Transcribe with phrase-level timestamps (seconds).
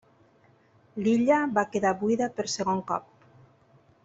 [1.07, 3.29] L'illa va quedar buida per segon cop.